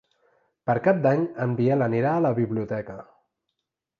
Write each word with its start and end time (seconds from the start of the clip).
Per 0.69 0.75
Cap 0.87 1.01
d'Any 1.03 1.25
en 1.43 1.51
Biel 1.59 1.85
anirà 1.87 2.15
a 2.15 2.25
la 2.27 2.33
biblioteca. 2.41 2.95